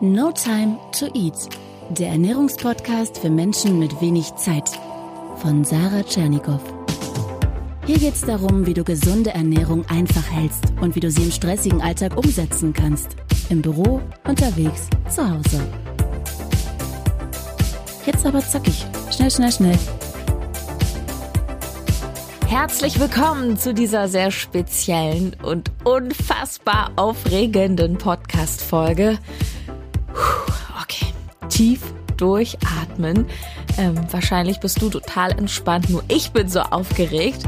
[0.00, 1.48] No Time to Eat,
[1.90, 4.70] der Ernährungspodcast für Menschen mit wenig Zeit
[5.38, 6.60] von Sarah Tschernikow.
[7.84, 11.32] Hier geht es darum, wie du gesunde Ernährung einfach hältst und wie du sie im
[11.32, 13.16] stressigen Alltag umsetzen kannst.
[13.48, 15.66] Im Büro, unterwegs, zu Hause.
[18.06, 18.86] Jetzt aber zackig.
[19.10, 19.78] Schnell, schnell, schnell.
[22.46, 29.18] Herzlich willkommen zu dieser sehr speziellen und unfassbar aufregenden Podcast-Folge.
[31.58, 31.80] Tief
[32.16, 33.26] durchatmen.
[33.78, 37.42] Ähm, wahrscheinlich bist du total entspannt, nur ich bin so aufgeregt,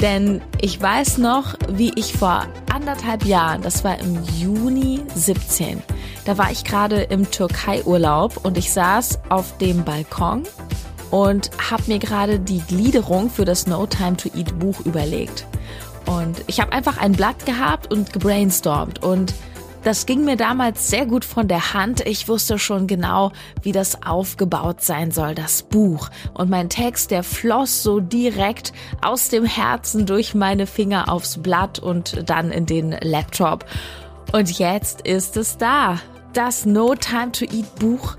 [0.00, 5.82] denn ich weiß noch, wie ich vor anderthalb Jahren, das war im Juni 17,
[6.24, 10.44] da war ich gerade im Türkei-Urlaub und ich saß auf dem Balkon
[11.10, 15.46] und habe mir gerade die Gliederung für das No Time to Eat Buch überlegt.
[16.06, 19.34] Und ich habe einfach ein Blatt gehabt und gebrainstormt und
[19.82, 22.06] das ging mir damals sehr gut von der Hand.
[22.06, 26.10] Ich wusste schon genau, wie das aufgebaut sein soll, das Buch.
[26.34, 31.78] Und mein Text, der floss so direkt aus dem Herzen durch meine Finger aufs Blatt
[31.78, 33.64] und dann in den Laptop.
[34.32, 35.98] Und jetzt ist es da.
[36.32, 38.16] Das No Time to Eat Buch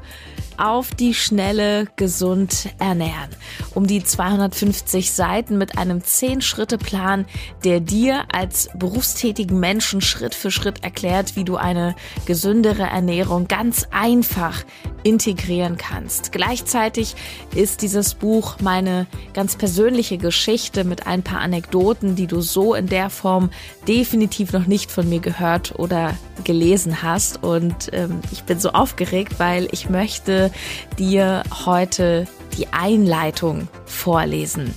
[0.61, 3.29] auf die Schnelle gesund ernähren.
[3.73, 7.25] Um die 250 Seiten mit einem 10-Schritte-Plan,
[7.63, 11.95] der dir als berufstätigen Menschen Schritt für Schritt erklärt, wie du eine
[12.25, 14.63] gesündere Ernährung ganz einfach
[15.03, 16.31] integrieren kannst.
[16.31, 17.15] Gleichzeitig
[17.55, 22.87] ist dieses Buch meine ganz persönliche Geschichte mit ein paar Anekdoten, die du so in
[22.87, 23.49] der Form
[23.87, 27.43] definitiv noch nicht von mir gehört oder gelesen hast.
[27.43, 30.51] Und ähm, ich bin so aufgeregt, weil ich möchte
[30.97, 34.75] dir heute die Einleitung vorlesen.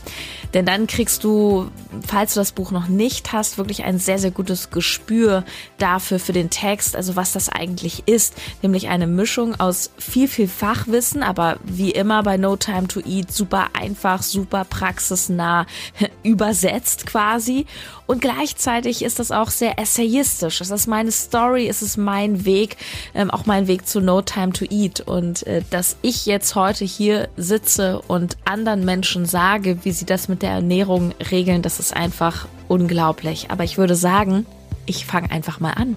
[0.55, 1.69] Denn dann kriegst du,
[2.06, 5.44] falls du das Buch noch nicht hast, wirklich ein sehr, sehr gutes Gespür
[5.78, 8.34] dafür, für den Text, also was das eigentlich ist.
[8.62, 13.33] Nämlich eine Mischung aus viel, viel Fachwissen, aber wie immer bei No Time to Eat
[13.33, 15.66] super einfach, super praxisnah
[16.23, 17.67] übersetzt quasi.
[18.07, 20.61] Und gleichzeitig ist das auch sehr essayistisch.
[20.61, 22.77] Es ist meine Story, es ist mein Weg,
[23.14, 25.01] ähm, auch mein Weg zu No Time to Eat.
[25.01, 30.28] Und äh, dass ich jetzt heute hier sitze und anderen Menschen sage, wie sie das
[30.28, 33.50] mit der Ernährung regeln, das ist einfach unglaublich.
[33.50, 34.46] Aber ich würde sagen,
[34.86, 35.96] ich fange einfach mal an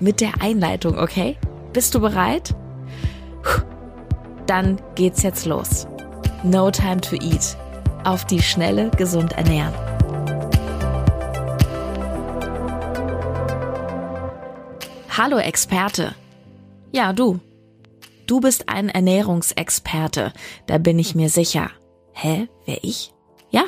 [0.00, 1.36] mit der Einleitung, okay?
[1.72, 2.54] Bist du bereit?
[4.46, 5.86] Dann geht's jetzt los.
[6.42, 7.56] No time to eat.
[8.02, 9.72] Auf die Schnelle gesund ernähren.
[15.16, 16.14] Hallo Experte.
[16.92, 17.38] Ja, du.
[18.26, 20.32] Du bist ein Ernährungsexperte,
[20.66, 21.70] da bin ich mir sicher.
[22.12, 23.12] Hä, wer ich?
[23.50, 23.64] Ja,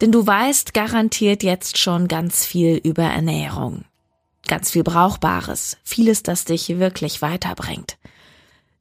[0.00, 3.84] denn du weißt garantiert jetzt schon ganz viel über Ernährung.
[4.46, 7.96] Ganz viel Brauchbares, vieles, das dich wirklich weiterbringt.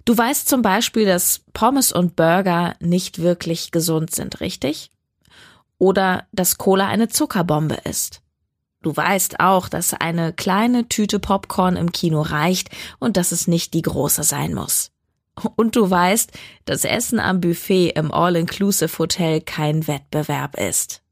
[0.06, 4.92] Du weißt zum Beispiel, dass Pommes und Burger nicht wirklich gesund sind, richtig?
[5.78, 8.22] Oder dass Cola eine Zuckerbombe ist.
[8.82, 12.70] Du weißt auch, dass eine kleine Tüte Popcorn im Kino reicht
[13.00, 14.92] und dass es nicht die große sein muss.
[15.56, 16.32] Und du weißt,
[16.66, 21.03] dass Essen am Buffet im All-Inclusive Hotel kein Wettbewerb ist.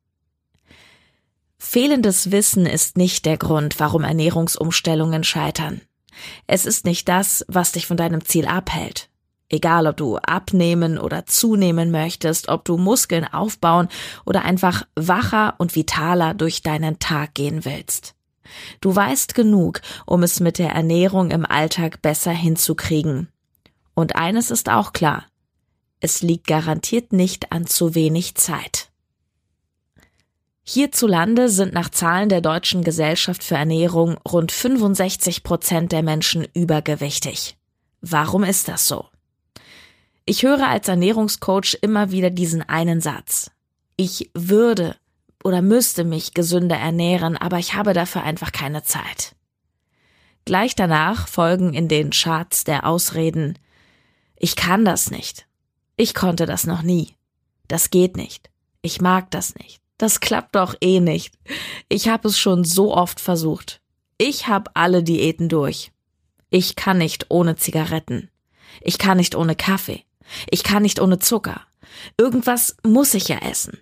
[1.63, 5.79] Fehlendes Wissen ist nicht der Grund, warum Ernährungsumstellungen scheitern.
[6.47, 9.09] Es ist nicht das, was dich von deinem Ziel abhält.
[9.47, 13.89] Egal, ob du abnehmen oder zunehmen möchtest, ob du Muskeln aufbauen
[14.25, 18.15] oder einfach wacher und vitaler durch deinen Tag gehen willst.
[18.81, 23.29] Du weißt genug, um es mit der Ernährung im Alltag besser hinzukriegen.
[23.93, 25.25] Und eines ist auch klar.
[25.99, 28.80] Es liegt garantiert nicht an zu wenig Zeit.
[30.73, 37.57] Hierzulande sind nach Zahlen der Deutschen Gesellschaft für Ernährung rund 65 Prozent der Menschen übergewichtig.
[37.99, 39.07] Warum ist das so?
[40.23, 43.51] Ich höre als Ernährungscoach immer wieder diesen einen Satz.
[43.97, 44.95] Ich würde
[45.43, 49.35] oder müsste mich gesünder ernähren, aber ich habe dafür einfach keine Zeit.
[50.45, 53.59] Gleich danach folgen in den Charts der Ausreden
[54.37, 55.47] Ich kann das nicht.
[55.97, 57.17] Ich konnte das noch nie.
[57.67, 58.49] Das geht nicht.
[58.81, 59.80] Ich mag das nicht.
[60.01, 61.37] Das klappt doch eh nicht.
[61.87, 63.81] Ich habe es schon so oft versucht.
[64.17, 65.91] Ich habe alle Diäten durch.
[66.49, 68.31] Ich kann nicht ohne Zigaretten.
[68.81, 70.03] Ich kann nicht ohne Kaffee.
[70.49, 71.61] Ich kann nicht ohne Zucker.
[72.17, 73.77] Irgendwas muss ich ja essen.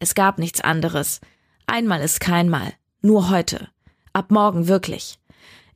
[0.00, 1.20] Es gab nichts anderes.
[1.66, 2.72] Einmal ist keinmal.
[3.00, 3.68] Nur heute.
[4.12, 5.20] Ab morgen wirklich.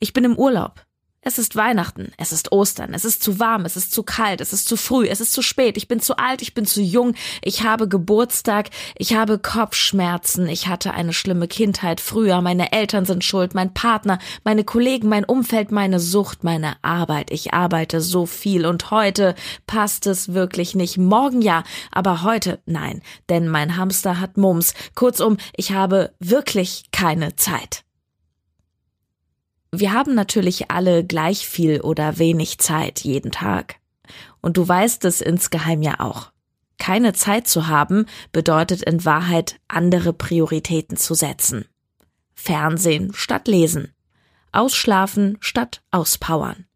[0.01, 0.85] Ich bin im Urlaub.
[1.23, 4.55] Es ist Weihnachten, es ist Ostern, es ist zu warm, es ist zu kalt, es
[4.55, 7.15] ist zu früh, es ist zu spät, ich bin zu alt, ich bin zu jung,
[7.43, 13.23] ich habe Geburtstag, ich habe Kopfschmerzen, ich hatte eine schlimme Kindheit früher, meine Eltern sind
[13.23, 17.31] schuld, mein Partner, meine Kollegen, mein Umfeld, meine Sucht, meine Arbeit.
[17.31, 19.35] Ich arbeite so viel und heute
[19.67, 20.97] passt es wirklich nicht.
[20.97, 24.73] Morgen ja, aber heute nein, denn mein Hamster hat Mums.
[24.95, 27.85] Kurzum, ich habe wirklich keine Zeit.
[29.73, 33.77] Wir haben natürlich alle gleich viel oder wenig Zeit jeden Tag.
[34.41, 36.33] Und du weißt es insgeheim ja auch.
[36.79, 41.67] Keine Zeit zu haben bedeutet in Wahrheit andere Prioritäten zu setzen.
[42.35, 43.93] Fernsehen statt lesen.
[44.51, 46.67] Ausschlafen statt auspowern.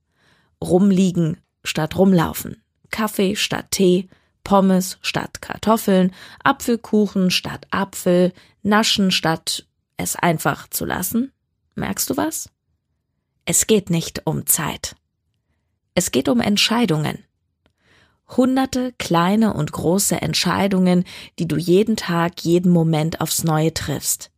[0.63, 2.63] Rumliegen statt rumlaufen.
[2.91, 4.09] Kaffee statt Tee.
[4.45, 6.13] Pommes statt Kartoffeln.
[6.45, 8.33] Apfelkuchen statt Apfel.
[8.63, 11.33] Naschen statt es einfach zu lassen.
[11.75, 12.54] Merkst du was?
[13.47, 14.97] Es geht nicht um Zeit.
[15.95, 17.25] Es geht um Entscheidungen.
[18.29, 21.05] Hunderte kleine und große Entscheidungen,
[21.39, 24.31] die du jeden Tag, jeden Moment aufs Neue triffst,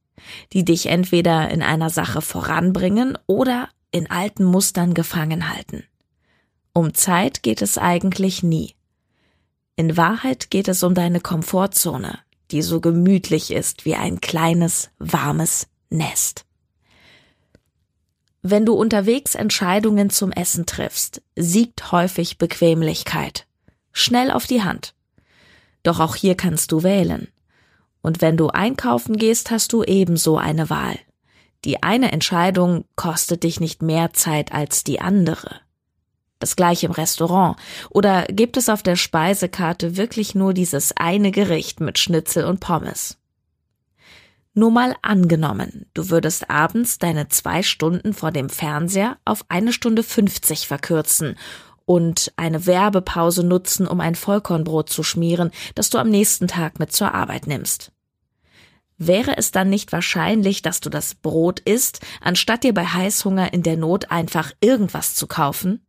[0.52, 5.84] die dich entweder in einer Sache voranbringen oder in alten Mustern gefangen halten.
[6.72, 8.74] Um Zeit geht es eigentlich nie.
[9.76, 12.18] In Wahrheit geht es um deine Komfortzone,
[12.50, 16.45] die so gemütlich ist wie ein kleines, warmes Nest.
[18.42, 23.46] Wenn du unterwegs Entscheidungen zum Essen triffst, siegt häufig Bequemlichkeit.
[23.92, 24.94] Schnell auf die Hand.
[25.82, 27.28] Doch auch hier kannst du wählen.
[28.02, 30.98] Und wenn du einkaufen gehst, hast du ebenso eine Wahl.
[31.64, 35.60] Die eine Entscheidung kostet dich nicht mehr Zeit als die andere.
[36.38, 37.56] Das gleiche im Restaurant.
[37.90, 43.18] Oder gibt es auf der Speisekarte wirklich nur dieses eine Gericht mit Schnitzel und Pommes?
[44.58, 50.02] Nur mal angenommen, du würdest abends deine zwei Stunden vor dem Fernseher auf eine Stunde
[50.02, 51.36] fünfzig verkürzen
[51.84, 56.90] und eine Werbepause nutzen, um ein Vollkornbrot zu schmieren, das du am nächsten Tag mit
[56.90, 57.92] zur Arbeit nimmst.
[58.96, 63.62] Wäre es dann nicht wahrscheinlich, dass du das Brot isst, anstatt dir bei Heißhunger in
[63.62, 65.85] der Not einfach irgendwas zu kaufen?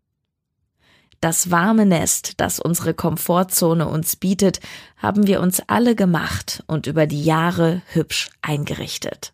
[1.19, 4.59] Das warme Nest, das unsere Komfortzone uns bietet,
[4.97, 9.33] haben wir uns alle gemacht und über die Jahre hübsch eingerichtet.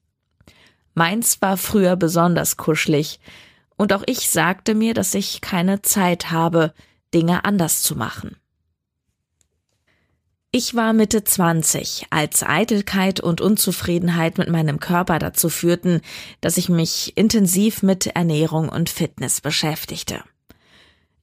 [0.94, 3.20] Meins war früher besonders kuschelig,
[3.76, 6.74] und auch ich sagte mir, dass ich keine Zeit habe,
[7.14, 8.38] Dinge anders zu machen.
[10.52, 16.02] Ich war Mitte 20, als Eitelkeit und Unzufriedenheit mit meinem Körper dazu führten,
[16.42, 20.24] dass ich mich intensiv mit Ernährung und Fitness beschäftigte.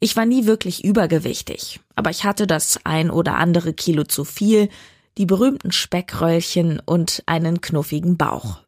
[0.00, 4.70] Ich war nie wirklich übergewichtig, aber ich hatte das ein oder andere Kilo zu viel,
[5.18, 8.60] die berühmten Speckröllchen und einen knuffigen Bauch.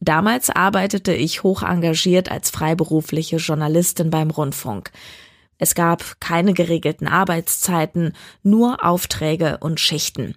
[0.00, 4.90] Damals arbeitete ich hoch engagiert als freiberufliche Journalistin beim Rundfunk.
[5.58, 8.12] Es gab keine geregelten Arbeitszeiten,
[8.42, 10.34] nur Aufträge und Schichten.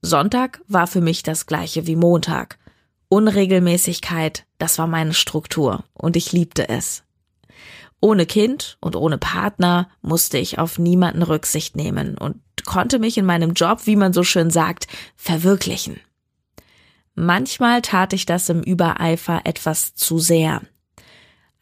[0.00, 2.58] Sonntag war für mich das gleiche wie Montag.
[3.08, 7.05] Unregelmäßigkeit, das war meine Struktur und ich liebte es.
[8.00, 13.24] Ohne Kind und ohne Partner musste ich auf niemanden Rücksicht nehmen und konnte mich in
[13.24, 16.00] meinem Job, wie man so schön sagt, verwirklichen.
[17.14, 20.60] Manchmal tat ich das im Übereifer etwas zu sehr.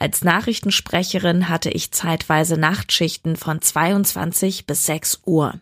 [0.00, 5.60] Als Nachrichtensprecherin hatte ich zeitweise Nachtschichten von 22 bis 6 Uhr.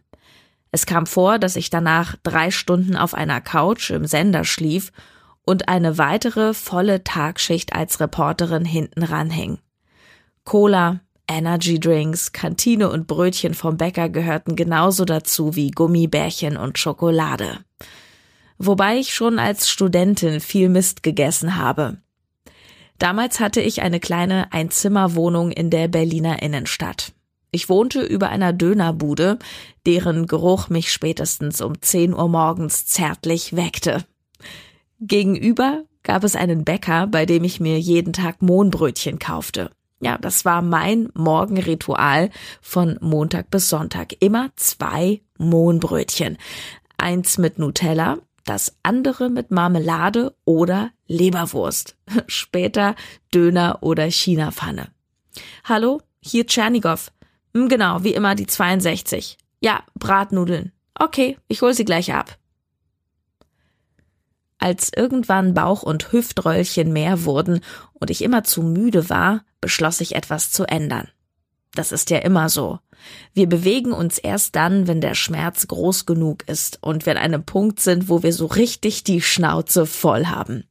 [0.70, 4.90] Es kam vor, dass ich danach drei Stunden auf einer Couch im Sender schlief
[5.44, 9.58] und eine weitere volle Tagschicht als Reporterin hinten ranhing.
[10.44, 17.60] Cola, Energy Drinks, Kantine und Brötchen vom Bäcker gehörten genauso dazu wie Gummibärchen und Schokolade.
[18.58, 21.98] Wobei ich schon als Studentin viel Mist gegessen habe.
[22.98, 27.12] Damals hatte ich eine kleine Einzimmerwohnung in der Berliner Innenstadt.
[27.50, 29.38] Ich wohnte über einer Dönerbude,
[29.86, 34.04] deren Geruch mich spätestens um 10 Uhr morgens zärtlich weckte.
[35.00, 39.70] Gegenüber gab es einen Bäcker, bei dem ich mir jeden Tag Mohnbrötchen kaufte.
[40.02, 42.30] Ja, das war mein Morgenritual
[42.60, 44.20] von Montag bis Sonntag.
[44.20, 46.38] Immer zwei Mohnbrötchen.
[46.98, 51.96] Eins mit Nutella, das andere mit Marmelade oder Leberwurst.
[52.26, 52.96] Später
[53.32, 54.88] Döner oder Chinapfanne.
[55.62, 57.12] Hallo, hier Tschernigow.
[57.54, 59.38] Hm, genau, wie immer die 62.
[59.60, 60.72] Ja, Bratnudeln.
[60.98, 62.38] Okay, ich hol sie gleich ab.
[64.62, 67.62] Als irgendwann Bauch- und Hüftröllchen mehr wurden
[67.94, 71.08] und ich immer zu müde war, beschloss ich etwas zu ändern.
[71.74, 72.78] Das ist ja immer so.
[73.34, 77.42] Wir bewegen uns erst dann, wenn der Schmerz groß genug ist und wir an einem
[77.42, 80.62] Punkt sind, wo wir so richtig die Schnauze voll haben.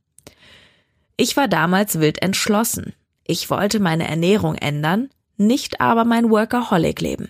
[1.17, 2.93] Ich war damals wild entschlossen.
[3.25, 7.29] Ich wollte meine Ernährung ändern, nicht aber mein Workaholic-Leben.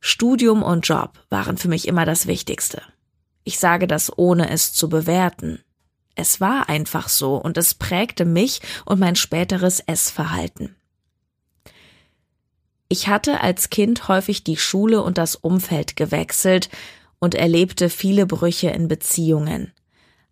[0.00, 2.82] Studium und Job waren für mich immer das Wichtigste.
[3.46, 5.60] Ich sage das ohne es zu bewerten.
[6.16, 10.74] Es war einfach so und es prägte mich und mein späteres Essverhalten.
[12.88, 16.70] Ich hatte als Kind häufig die Schule und das Umfeld gewechselt
[17.20, 19.72] und erlebte viele Brüche in Beziehungen.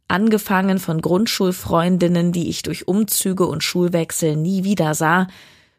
[0.08, 5.28] Angefangen von Grundschulfreundinnen, die ich durch Umzüge und Schulwechsel nie wieder sah,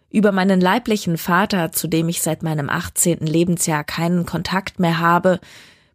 [0.09, 3.27] über meinen leiblichen Vater, zu dem ich seit meinem 18.
[3.27, 5.41] Lebensjahr keinen Kontakt mehr habe,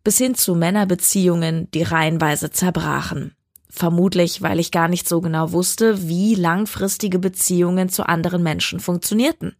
[0.05, 3.35] bis hin zu Männerbeziehungen, die reihenweise zerbrachen.
[3.69, 9.55] Vermutlich, weil ich gar nicht so genau wusste, wie langfristige Beziehungen zu anderen Menschen funktionierten.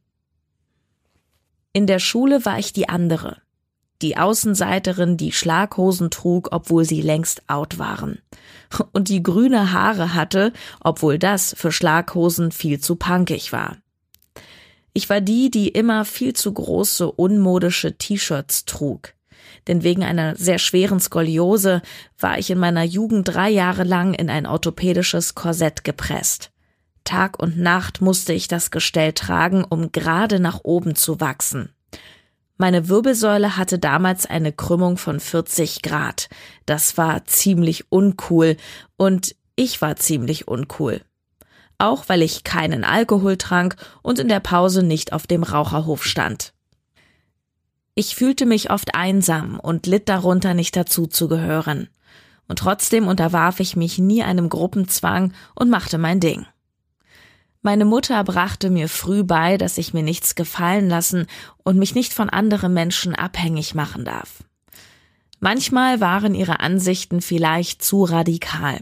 [1.73, 3.37] In der Schule war ich die andere.
[4.03, 8.19] Die Außenseiterin, die Schlaghosen trug, obwohl sie längst out waren.
[8.93, 13.77] Und die grüne Haare hatte, obwohl das für Schlaghosen viel zu punkig war.
[14.93, 19.15] Ich war die, die immer viel zu große, unmodische T-Shirts trug.
[19.71, 21.81] Denn wegen einer sehr schweren Skoliose
[22.19, 26.51] war ich in meiner Jugend drei Jahre lang in ein orthopädisches Korsett gepresst.
[27.05, 31.73] Tag und Nacht musste ich das Gestell tragen, um gerade nach oben zu wachsen.
[32.57, 36.29] Meine Wirbelsäule hatte damals eine Krümmung von 40 Grad.
[36.67, 38.57] Das war ziemlich uncool
[38.97, 41.01] und ich war ziemlich uncool.
[41.79, 46.55] Auch weil ich keinen Alkohol trank und in der Pause nicht auf dem Raucherhof stand.
[47.95, 51.89] Ich fühlte mich oft einsam und litt darunter, nicht dazuzugehören.
[52.49, 56.47] Und trotzdem unterwarf ich mich nie einem Gruppenzwang und machte mein Ding.
[57.63, 61.27] Meine Mutter brachte mir früh bei, dass ich mir nichts gefallen lassen
[61.63, 64.45] und mich nicht von anderen Menschen abhängig machen darf.
[65.41, 68.81] Manchmal waren ihre Ansichten vielleicht zu radikal.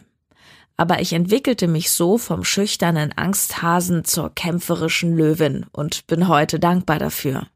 [0.77, 7.01] Aber ich entwickelte mich so vom schüchternen Angsthasen zur kämpferischen Löwin und bin heute dankbar
[7.01, 7.49] dafür.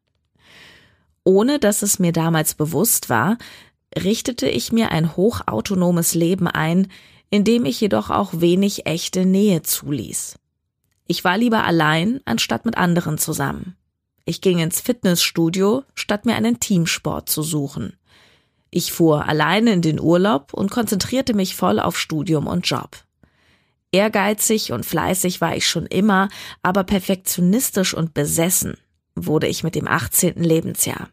[1.25, 3.39] Ohne dass es mir damals bewusst war,
[3.97, 6.89] richtete ich mir ein hochautonomes Leben ein,
[7.31, 10.37] in dem ich jedoch auch wenig echte Nähe zuließ.
[11.07, 13.77] Ich war lieber allein, anstatt mit anderen zusammen.
[14.25, 17.97] Ich ging ins Fitnessstudio, statt mir einen Teamsport zu suchen.
[18.71, 22.97] Ich fuhr alleine in den Urlaub und konzentrierte mich voll auf Studium und Job.
[23.91, 26.29] Ehrgeizig und fleißig war ich schon immer,
[26.63, 28.79] aber perfektionistisch und besessen
[29.15, 30.43] wurde ich mit dem 18.
[30.43, 31.09] Lebensjahr.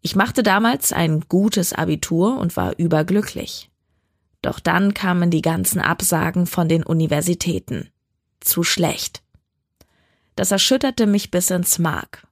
[0.00, 3.70] Ich machte damals ein gutes Abitur und war überglücklich.
[4.42, 7.88] Doch dann kamen die ganzen Absagen von den Universitäten
[8.40, 9.22] zu schlecht.
[10.34, 12.26] Das erschütterte mich bis ins Mark.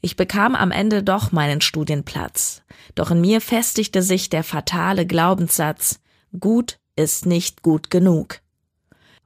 [0.00, 2.62] Ich bekam am Ende doch meinen Studienplatz,
[2.94, 6.00] doch in mir festigte sich der fatale Glaubenssatz,
[6.38, 8.40] gut ist nicht gut genug.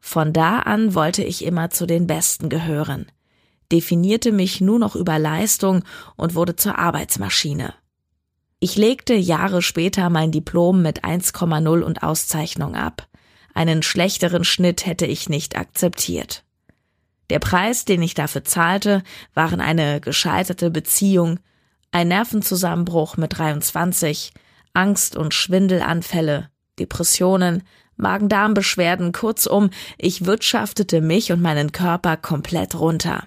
[0.00, 3.06] Von da an wollte ich immer zu den Besten gehören,
[3.72, 5.84] definierte mich nur noch über Leistung
[6.16, 7.74] und wurde zur Arbeitsmaschine.
[8.58, 13.08] Ich legte Jahre später mein Diplom mit 1,0 und Auszeichnung ab.
[13.54, 16.44] Einen schlechteren Schnitt hätte ich nicht akzeptiert.
[17.30, 19.02] Der Preis, den ich dafür zahlte,
[19.34, 21.38] waren eine gescheiterte Beziehung,
[21.92, 24.32] ein Nervenzusammenbruch mit 23,
[24.74, 27.62] Angst- und Schwindelanfälle, Depressionen,
[27.96, 33.26] Magen-Darm-Beschwerden, kurzum, ich wirtschaftete mich und meinen Körper komplett runter.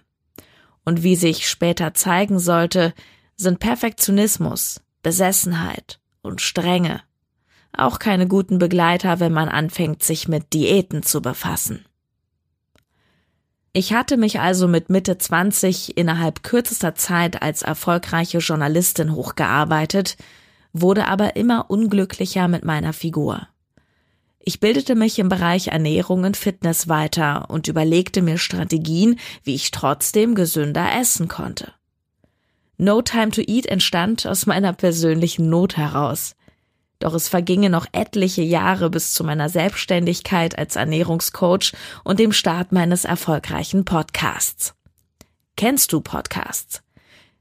[0.86, 2.94] Und wie sich später zeigen sollte,
[3.36, 7.02] sind Perfektionismus, Besessenheit und Strenge
[7.76, 11.86] auch keine guten Begleiter, wenn man anfängt, sich mit Diäten zu befassen.
[13.74, 20.18] Ich hatte mich also mit Mitte 20 innerhalb kürzester Zeit als erfolgreiche Journalistin hochgearbeitet,
[20.74, 23.48] wurde aber immer unglücklicher mit meiner Figur.
[24.46, 29.72] Ich bildete mich im Bereich Ernährung und Fitness weiter und überlegte mir Strategien, wie ich
[29.72, 31.72] trotzdem gesünder essen konnte.
[32.78, 36.36] No Time to Eat entstand aus meiner persönlichen Not heraus.
[37.00, 41.72] Doch es vergingen noch etliche Jahre bis zu meiner Selbstständigkeit als Ernährungscoach
[42.04, 44.74] und dem Start meines erfolgreichen Podcasts.
[45.56, 46.82] Kennst du Podcasts?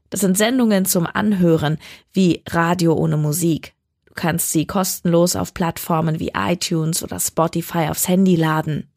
[0.09, 1.79] Das sind Sendungen zum Anhören
[2.13, 3.73] wie Radio ohne Musik.
[4.13, 8.87] Du kannst sie kostenlos auf Plattformen wie iTunes oder Spotify aufs Handy laden.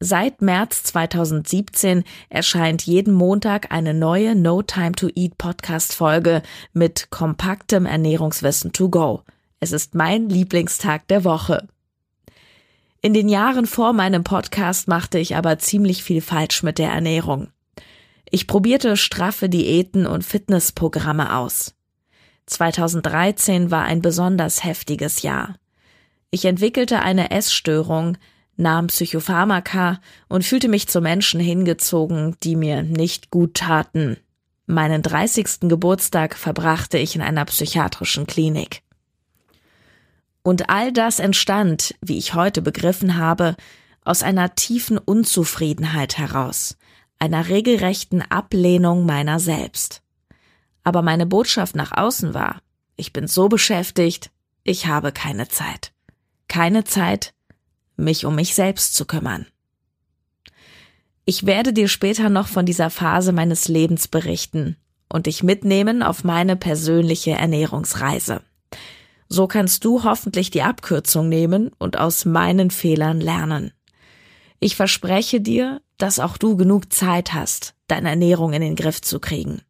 [0.00, 6.40] Seit März 2017 erscheint jeden Montag eine neue No Time to Eat Podcast Folge
[6.72, 9.24] mit kompaktem Ernährungswissen to go.
[9.60, 11.68] Es ist mein Lieblingstag der Woche.
[13.02, 17.48] In den Jahren vor meinem Podcast machte ich aber ziemlich viel falsch mit der Ernährung.
[18.30, 21.74] Ich probierte straffe Diäten und Fitnessprogramme aus.
[22.48, 25.56] 2013 war ein besonders heftiges Jahr.
[26.30, 28.18] Ich entwickelte eine Essstörung,
[28.56, 34.16] nahm Psychopharmaka und fühlte mich zu Menschen hingezogen, die mir nicht gut taten.
[34.66, 35.60] Meinen 30.
[35.68, 38.82] Geburtstag verbrachte ich in einer psychiatrischen Klinik.
[40.42, 43.56] Und all das entstand, wie ich heute begriffen habe,
[44.04, 46.76] aus einer tiefen Unzufriedenheit heraus,
[47.18, 50.02] einer regelrechten Ablehnung meiner selbst.
[50.88, 52.62] Aber meine Botschaft nach außen war,
[52.96, 54.30] ich bin so beschäftigt,
[54.64, 55.92] ich habe keine Zeit.
[56.48, 57.34] Keine Zeit,
[57.98, 59.44] mich um mich selbst zu kümmern.
[61.26, 64.78] Ich werde dir später noch von dieser Phase meines Lebens berichten
[65.12, 68.40] und dich mitnehmen auf meine persönliche Ernährungsreise.
[69.28, 73.72] So kannst du hoffentlich die Abkürzung nehmen und aus meinen Fehlern lernen.
[74.58, 79.20] Ich verspreche dir, dass auch du genug Zeit hast, deine Ernährung in den Griff zu
[79.20, 79.60] kriegen.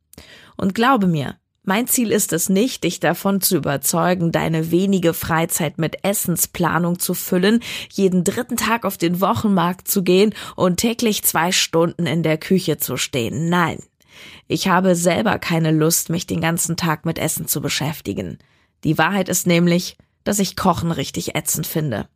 [0.57, 1.37] Und glaube mir,
[1.69, 7.13] mein Ziel ist es nicht, dich davon zu überzeugen, deine wenige Freizeit mit Essensplanung zu
[7.13, 7.61] füllen,
[7.93, 12.79] jeden dritten Tag auf den Wochenmarkt zu gehen und täglich zwei Stunden in der Küche
[12.79, 13.51] zu stehen.
[13.51, 13.83] Nein.
[14.47, 18.39] Ich habe selber keine Lust, mich den ganzen Tag mit Essen zu beschäftigen.
[18.83, 22.09] Die Wahrheit ist nämlich, dass ich Kochen richtig ätzend finde.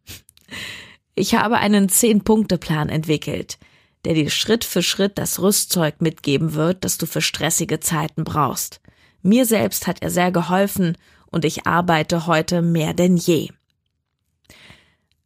[1.14, 3.58] Ich habe einen Zehn-Punkte-Plan entwickelt,
[4.04, 8.80] der dir Schritt für Schritt das Rüstzeug mitgeben wird, das du für stressige Zeiten brauchst.
[9.22, 10.96] Mir selbst hat er sehr geholfen
[11.30, 13.50] und ich arbeite heute mehr denn je.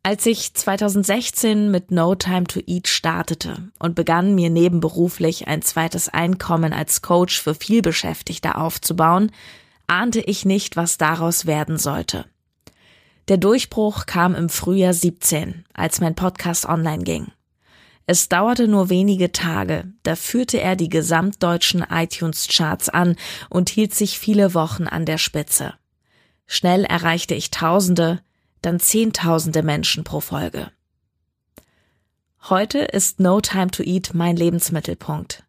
[0.02, 6.09] Als ich 2016 mit No Time to Eat startete und begann mir nebenberuflich ein zweites
[6.09, 9.33] Einkommen als Coach für vielbeschäftigte aufzubauen,
[9.88, 12.25] ahnte ich nicht, was daraus werden sollte.
[13.26, 17.33] Der Durchbruch kam im Frühjahr 17, als mein Podcast online ging.
[18.08, 23.16] Es dauerte nur wenige Tage, da führte er die gesamtdeutschen iTunes-Charts an
[23.50, 25.75] und hielt sich viele Wochen an der Spitze.
[26.46, 28.20] Schnell erreichte ich Tausende,
[28.62, 30.70] dann Zehntausende Menschen pro Folge.
[32.48, 35.42] Heute ist No Time to Eat mein Lebensmittelpunkt.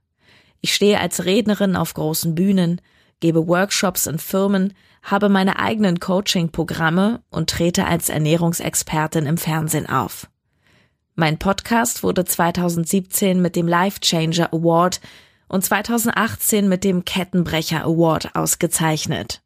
[0.60, 2.82] Ich stehe als Rednerin auf großen Bühnen,
[3.20, 4.74] gebe Workshops in Firmen,
[5.04, 10.28] habe meine eigenen Coaching-Programme und trete als Ernährungsexpertin im Fernsehen auf.
[11.20, 15.02] Mein Podcast wurde 2017 mit dem Life Changer Award
[15.48, 19.42] und 2018 mit dem Kettenbrecher Award ausgezeichnet.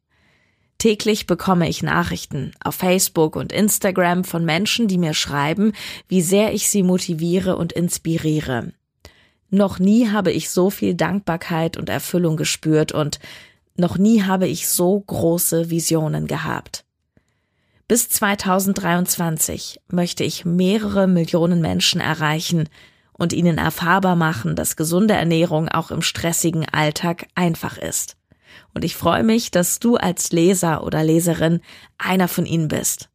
[0.80, 5.72] Täglich bekomme ich Nachrichten auf Facebook und Instagram von Menschen, die mir schreiben,
[6.10, 8.74] wie sehr ich sie motiviere und inspiriere.
[9.50, 13.22] Noch nie habe ich so viel Dankbarkeit und Erfüllung gespürt und
[13.78, 16.84] noch nie habe ich so große Visionen gehabt.
[17.92, 22.70] Bis 2023 möchte ich mehrere Millionen Menschen erreichen
[23.12, 28.16] und ihnen erfahrbar machen, dass gesunde Ernährung auch im stressigen Alltag einfach ist.
[28.74, 31.60] Und ich freue mich, dass du als Leser oder Leserin
[31.98, 33.10] einer von ihnen bist.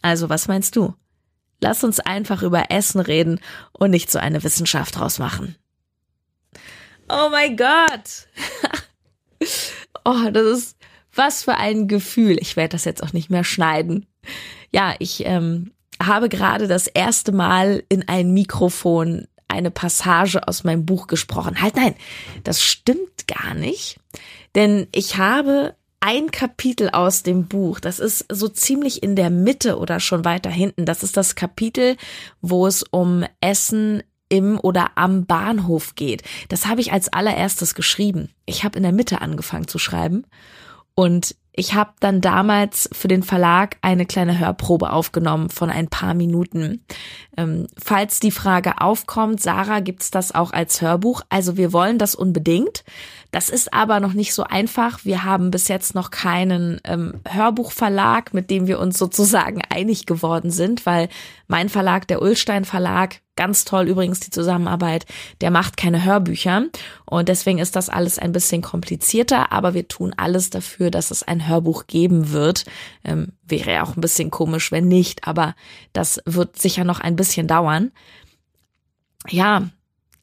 [0.00, 0.94] Also was meinst du?
[1.60, 3.40] Lass uns einfach über Essen reden
[3.72, 5.54] und nicht so eine Wissenschaft draus machen.
[7.10, 8.26] Oh mein Gott!
[10.06, 10.76] oh, das ist
[11.12, 12.38] was für ein Gefühl.
[12.40, 14.06] Ich werde das jetzt auch nicht mehr schneiden.
[14.70, 20.84] Ja, ich ähm, habe gerade das erste Mal in ein Mikrofon eine Passage aus meinem
[20.84, 21.60] Buch gesprochen.
[21.60, 21.94] Halt nein,
[22.42, 23.98] das stimmt gar nicht.
[24.54, 29.78] Denn ich habe ein Kapitel aus dem Buch, das ist so ziemlich in der Mitte
[29.78, 30.84] oder schon weiter hinten.
[30.84, 31.96] Das ist das Kapitel,
[32.40, 36.22] wo es um Essen im oder am Bahnhof geht.
[36.48, 38.30] Das habe ich als allererstes geschrieben.
[38.46, 40.26] Ich habe in der Mitte angefangen zu schreiben
[40.94, 46.14] und ich habe dann damals für den Verlag eine kleine Hörprobe aufgenommen von ein paar
[46.14, 46.84] Minuten.
[47.36, 51.22] Ähm, falls die Frage aufkommt, Sarah, gibt's das auch als Hörbuch?
[51.28, 52.84] Also wir wollen das unbedingt.
[53.30, 55.04] Das ist aber noch nicht so einfach.
[55.04, 60.50] Wir haben bis jetzt noch keinen ähm, Hörbuchverlag, mit dem wir uns sozusagen einig geworden
[60.50, 61.08] sind, weil
[61.46, 65.06] mein Verlag, der Ulstein Verlag, Ganz toll übrigens die Zusammenarbeit.
[65.40, 66.66] Der macht keine Hörbücher
[67.04, 71.24] und deswegen ist das alles ein bisschen komplizierter, aber wir tun alles dafür, dass es
[71.24, 72.64] ein Hörbuch geben wird.
[73.04, 75.56] Ähm, wäre ja auch ein bisschen komisch, wenn nicht, aber
[75.92, 77.90] das wird sicher noch ein bisschen dauern.
[79.28, 79.68] Ja,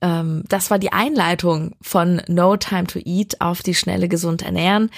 [0.01, 4.89] ähm, das war die Einleitung von No Time to Eat auf die schnelle gesund ernähren.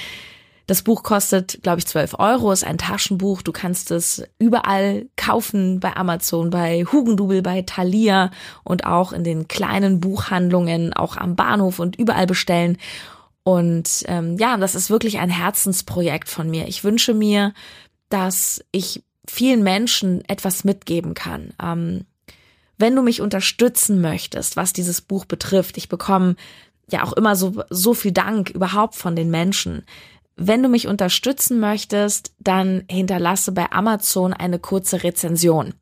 [0.66, 3.42] Das Buch kostet, glaube ich, 12 Euro, ist ein Taschenbuch.
[3.42, 8.32] Du kannst es überall kaufen, bei Amazon, bei Hugendubel, bei Thalia
[8.64, 12.78] und auch in den kleinen Buchhandlungen, auch am Bahnhof und überall bestellen.
[13.44, 16.68] Und ähm, ja, das ist wirklich ein Herzensprojekt von mir.
[16.70, 17.54] Ich wünsche mir,
[18.08, 21.54] dass ich vielen Menschen etwas mitgeben kann.
[21.62, 22.06] Ähm,
[22.78, 26.36] wenn du mich unterstützen möchtest, was dieses Buch betrifft, ich bekomme
[26.90, 29.86] ja auch immer so, so viel Dank überhaupt von den Menschen.
[30.36, 35.74] Wenn du mich unterstützen möchtest, dann hinterlasse bei Amazon eine kurze Rezension.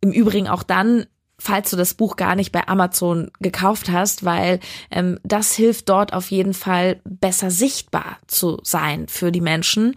[0.00, 1.06] Im Übrigen auch dann,
[1.38, 6.12] falls du das Buch gar nicht bei Amazon gekauft hast, weil ähm, das hilft dort
[6.12, 9.94] auf jeden Fall besser sichtbar zu sein für die Menschen.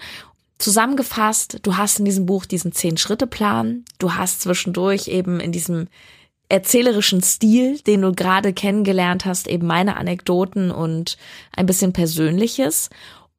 [0.57, 5.87] Zusammengefasst, du hast in diesem Buch diesen Zehn-Schritte-Plan, du hast zwischendurch eben in diesem
[6.49, 11.17] erzählerischen Stil, den du gerade kennengelernt hast, eben meine Anekdoten und
[11.55, 12.89] ein bisschen Persönliches.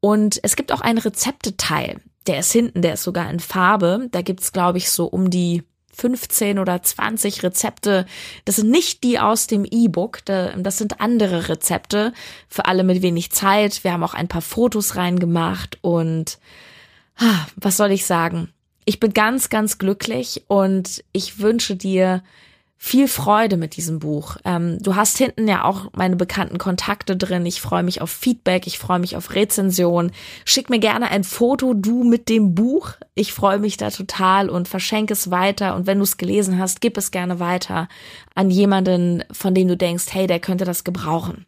[0.04, 2.00] Und es gibt auch einen Rezepteteil.
[2.26, 4.08] Der ist hinten, der ist sogar in Farbe.
[4.10, 5.62] Da gibt's, glaube ich, so um die
[5.94, 8.06] 15 oder 20 Rezepte.
[8.44, 12.12] Das sind nicht die aus dem E-Book, das sind andere Rezepte
[12.48, 13.84] für alle mit wenig Zeit.
[13.84, 16.38] Wir haben auch ein paar Fotos reingemacht und
[17.56, 18.48] was soll ich sagen?
[18.84, 22.24] Ich bin ganz, ganz glücklich und ich wünsche dir
[22.84, 24.38] viel Freude mit diesem Buch.
[24.44, 27.46] Ähm, du hast hinten ja auch meine bekannten Kontakte drin.
[27.46, 30.10] Ich freue mich auf Feedback, ich freue mich auf Rezension.
[30.44, 32.94] Schick mir gerne ein Foto, du mit dem Buch.
[33.14, 35.76] Ich freue mich da total und verschenke es weiter.
[35.76, 37.88] Und wenn du es gelesen hast, gib es gerne weiter
[38.34, 41.46] an jemanden, von dem du denkst, hey, der könnte das gebrauchen.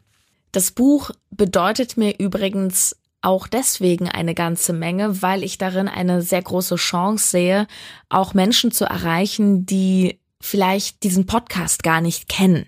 [0.52, 6.42] Das Buch bedeutet mir übrigens auch deswegen eine ganze Menge, weil ich darin eine sehr
[6.42, 7.66] große Chance sehe,
[8.08, 12.66] auch Menschen zu erreichen, die vielleicht diesen Podcast gar nicht kennen.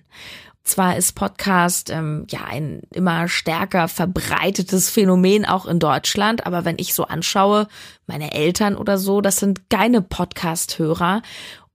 [0.64, 6.78] Zwar ist Podcast ähm, ja ein immer stärker verbreitetes Phänomen auch in Deutschland, aber wenn
[6.78, 7.68] ich so anschaue,
[8.06, 11.22] meine Eltern oder so, das sind keine Podcast-Hörer.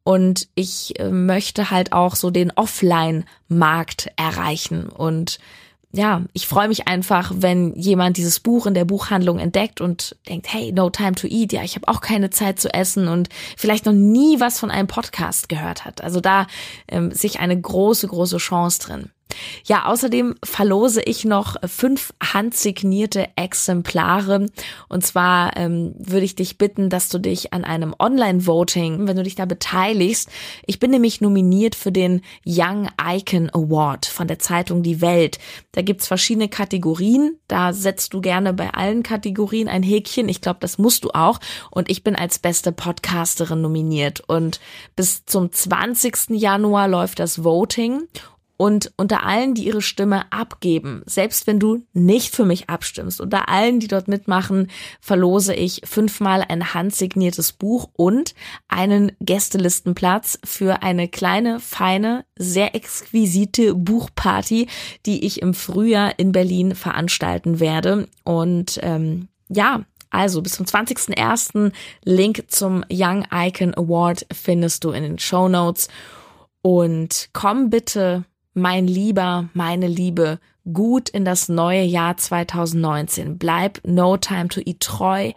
[0.04, 5.40] Und ich äh, möchte halt auch so den Offline-Markt erreichen und
[5.94, 10.52] ja, ich freue mich einfach, wenn jemand dieses Buch in der Buchhandlung entdeckt und denkt,
[10.52, 13.86] hey, no time to eat, ja, ich habe auch keine Zeit zu essen und vielleicht
[13.86, 16.02] noch nie was von einem Podcast gehört hat.
[16.02, 16.48] Also da
[16.88, 19.10] ähm, sich eine große, große Chance drin.
[19.66, 24.48] Ja, außerdem verlose ich noch fünf handsignierte Exemplare.
[24.90, 29.24] Und zwar ähm, würde ich dich bitten, dass du dich an einem Online-Voting, wenn du
[29.24, 30.30] dich da beteiligst,
[30.66, 35.40] ich bin nämlich nominiert für den Young Icon Award von der Zeitung Die Welt.
[35.72, 37.38] Da gibt's verschiedene Kategorien.
[37.48, 40.30] Da setzt du gerne bei allen Kategorien ein Häkchen.
[40.30, 41.40] Ich glaube, das musst du auch.
[41.70, 44.22] Und ich bin als beste Podcasterin nominiert.
[44.28, 44.60] Und
[44.96, 46.32] bis zum 20.
[46.32, 48.08] Januar läuft das Voting.
[48.62, 53.50] Und unter allen, die ihre Stimme abgeben, selbst wenn du nicht für mich abstimmst, unter
[53.50, 54.70] allen, die dort mitmachen,
[55.00, 58.36] verlose ich fünfmal ein handsigniertes Buch und
[58.68, 64.68] einen Gästelistenplatz für eine kleine, feine, sehr exquisite Buchparty,
[65.08, 68.08] die ich im Frühjahr in Berlin veranstalten werde.
[68.24, 71.72] Und ähm, ja, also bis zum 20.01.
[72.04, 75.88] Link zum Young Icon Award findest du in den Show Notes.
[76.62, 80.40] Und komm bitte mein Lieber, meine Liebe,
[80.72, 83.38] gut in das neue Jahr 2019.
[83.38, 85.32] Bleib No Time to Eat treu.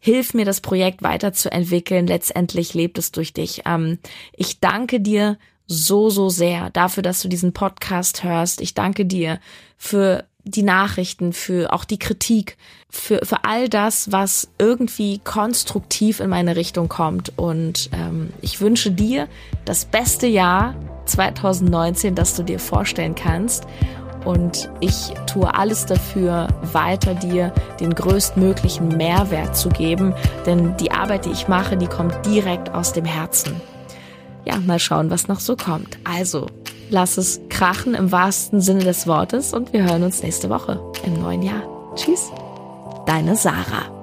[0.00, 2.06] Hilf mir, das Projekt weiterzuentwickeln.
[2.06, 3.62] Letztendlich lebt es durch dich.
[3.66, 3.98] Ähm,
[4.36, 8.60] ich danke dir so, so sehr dafür, dass du diesen Podcast hörst.
[8.60, 9.40] Ich danke dir
[9.76, 12.56] für die Nachrichten, für auch die Kritik,
[12.88, 17.32] für, für all das, was irgendwie konstruktiv in meine Richtung kommt.
[17.36, 19.28] Und ähm, ich wünsche dir
[19.64, 23.66] das beste Jahr 2019, das du dir vorstellen kannst.
[24.24, 30.14] Und ich tue alles dafür, weiter dir den größtmöglichen Mehrwert zu geben.
[30.46, 33.60] Denn die Arbeit, die ich mache, die kommt direkt aus dem Herzen.
[34.44, 35.98] Ja, mal schauen, was noch so kommt.
[36.02, 36.46] Also,
[36.90, 41.20] lass es krachen im wahrsten Sinne des Wortes und wir hören uns nächste Woche im
[41.20, 41.62] neuen Jahr.
[41.94, 42.30] Tschüss,
[43.06, 43.95] deine Sarah.